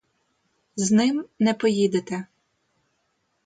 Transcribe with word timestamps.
З 0.75 0.91
ним 0.91 1.25
не 1.39 1.53
поїдете. 1.53 2.25